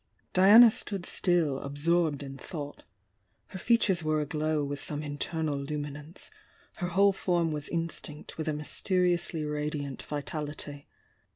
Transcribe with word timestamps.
Diana 0.33 0.71
stood 0.71 1.05
still, 1.05 1.59
absorbed 1.59 2.23
in 2.23 2.35
thought. 2.35 2.81
Her 3.49 3.59
fea 3.59 3.77
tures 3.77 4.01
were 4.01 4.19
aglow 4.19 4.63
with 4.63 4.79
some 4.79 5.03
internal 5.03 5.55
luminance,— 5.59 6.31
her 6.77 6.87
whole 6.87 7.13
form 7.13 7.51
was 7.51 7.69
instinct 7.69 8.35
with 8.35 8.47
a 8.47 8.53
mysteriously 8.53 9.45
radiant 9.45 10.01
vitality. 10.01 10.87